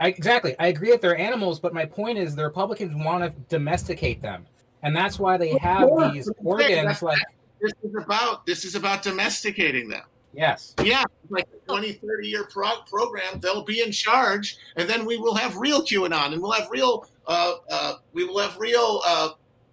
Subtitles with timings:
[0.00, 0.56] I, exactly.
[0.58, 4.46] I agree that they're animals, but my point is the Republicans want to domesticate them,
[4.82, 7.02] and that's why they have these organs.
[7.02, 7.18] Like
[7.60, 10.04] this is about this is about domesticating them.
[10.32, 10.74] Yes.
[10.82, 15.16] Yeah, like a 20, 30 year pro- program, they'll be in charge, and then we
[15.16, 19.30] will have real QAnon, and we'll have real, uh, uh, we will have real uh,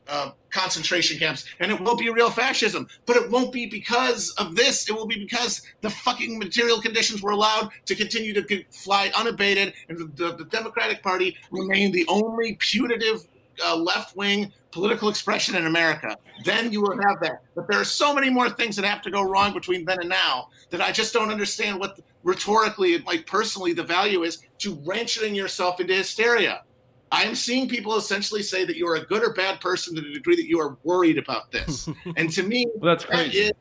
[0.09, 2.87] uh, concentration camps, and it will be real fascism.
[3.05, 4.89] But it won't be because of this.
[4.89, 9.73] It will be because the fucking material conditions were allowed to continue to fly unabated,
[9.89, 13.25] and the, the, the Democratic Party remain the only putative
[13.65, 17.41] uh, left wing political expression in America, then you will have that.
[17.55, 20.09] But there are so many more things that have to go wrong between then and
[20.09, 24.75] now that I just don't understand what rhetorically and like personally the value is to
[24.77, 26.63] ratcheting yourself into hysteria.
[27.11, 30.13] I am seeing people essentially say that you're a good or bad person to the
[30.13, 31.89] degree that you are worried about this.
[32.17, 33.51] and to me, well, that's crazy.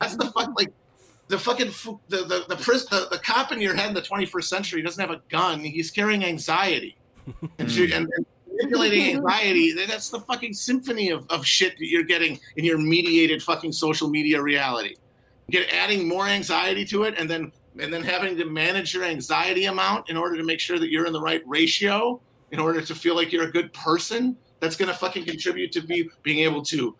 [0.00, 0.72] that's the fuck like
[1.28, 1.68] the fucking
[2.08, 5.16] the the the, the the cop in your head in the 21st century doesn't have
[5.16, 5.60] a gun.
[5.60, 6.96] He's carrying anxiety,
[7.58, 9.72] and, and, and manipulating anxiety.
[9.86, 14.08] That's the fucking symphony of, of shit that you're getting in your mediated fucking social
[14.08, 14.96] media reality.
[15.50, 19.66] Get adding more anxiety to it, and then and then having to manage your anxiety
[19.66, 22.20] amount in order to make sure that you're in the right ratio,
[22.52, 24.36] in order to feel like you're a good person.
[24.60, 26.96] That's going to fucking contribute to be being able to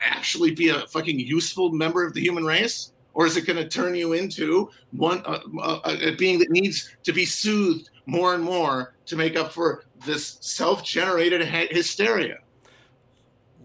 [0.00, 3.68] actually be a fucking useful member of the human race or is it going to
[3.68, 8.42] turn you into one uh, uh, a being that needs to be soothed more and
[8.42, 12.38] more to make up for this self-generated hysteria.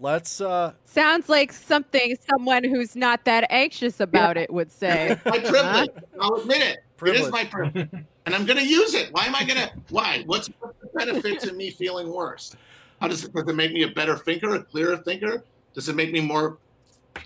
[0.00, 4.42] Let's uh Sounds like something someone who's not that anxious about yeah.
[4.42, 5.18] it would say.
[5.26, 5.90] my privilege.
[6.20, 6.78] I'll admit it.
[6.96, 7.22] Privilege.
[7.22, 7.88] It is my privilege.
[8.26, 9.12] and I'm going to use it.
[9.12, 10.22] Why am I going to why?
[10.26, 12.54] What's the benefit to me feeling worse?
[13.00, 15.44] How does it does it make me a better thinker, a clearer thinker?
[15.74, 16.58] Does it make me more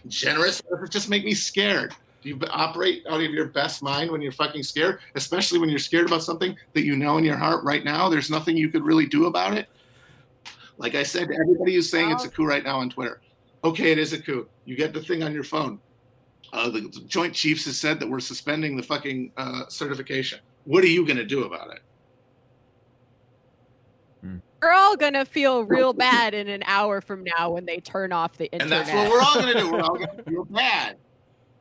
[0.06, 1.94] generous or does it just make me scared?
[2.22, 5.80] Do you operate out of your best mind when you're fucking scared, especially when you're
[5.80, 8.08] scared about something that you know in your heart right now?
[8.08, 9.68] There's nothing you could really do about it.
[10.78, 13.20] Like I said, everybody who's saying it's a coup right now on Twitter.
[13.64, 14.48] Okay, it is a coup.
[14.64, 15.80] You get the thing on your phone.
[16.52, 20.38] Uh, the Joint Chiefs has said that we're suspending the fucking uh, certification.
[20.64, 21.80] What are you going to do about it?
[24.62, 28.12] We're all going to feel real bad in an hour from now when they turn
[28.12, 28.88] off the internet.
[28.88, 29.72] And that's what we're all going to do.
[29.72, 30.96] We're all to feel bad.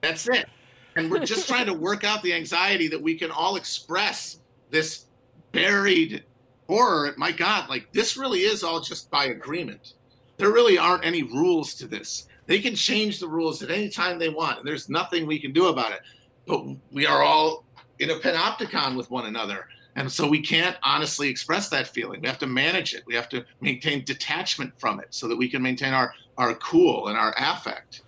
[0.01, 0.47] That's it.
[0.95, 5.05] And we're just trying to work out the anxiety that we can all express this
[5.51, 6.25] buried
[6.67, 7.07] horror.
[7.07, 9.93] At my God, like this really is all just by agreement.
[10.37, 12.27] There really aren't any rules to this.
[12.45, 15.53] They can change the rules at any time they want, and there's nothing we can
[15.53, 16.01] do about it.
[16.45, 17.63] But we are all
[17.99, 19.67] in a panopticon with one another.
[19.95, 22.21] And so we can't honestly express that feeling.
[22.21, 23.03] We have to manage it.
[23.05, 27.07] We have to maintain detachment from it so that we can maintain our, our cool
[27.07, 28.01] and our affect.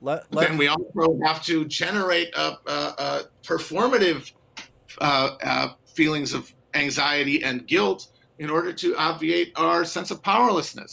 [0.00, 4.32] Let, let, then we also have to generate a, a, a performative
[5.00, 8.08] uh, uh, feelings of anxiety and guilt
[8.38, 10.86] in order to obviate our sense of powerlessness.